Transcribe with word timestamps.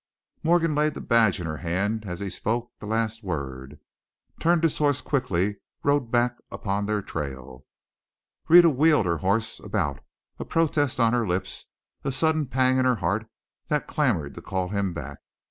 Morgan 0.41 0.73
laid 0.73 0.95
the 0.95 0.99
badge 0.99 1.39
in 1.39 1.45
her 1.45 1.57
hand 1.57 2.05
as 2.07 2.19
he 2.21 2.29
spoke 2.31 2.71
the 2.79 2.87
last 2.87 3.21
word, 3.23 3.79
turned 4.39 4.63
his 4.63 4.79
horse 4.79 4.99
quickly, 4.99 5.57
rode 5.83 6.09
back 6.09 6.37
upon 6.51 6.87
their 6.87 7.03
trail. 7.03 7.67
Rhetta 8.49 8.71
wheeled 8.71 9.05
her 9.05 9.17
horse 9.19 9.59
about, 9.59 9.99
a 10.39 10.43
protest 10.43 10.99
on 10.99 11.13
her 11.13 11.27
lips, 11.27 11.67
a 12.03 12.11
sudden 12.11 12.47
pang 12.47 12.79
in 12.79 12.85
her 12.85 12.95
heart 12.95 13.29
that 13.67 13.85
clamored 13.85 14.33
to 14.33 14.41
call 14.41 14.69
him 14.69 14.91
back. 14.91 15.19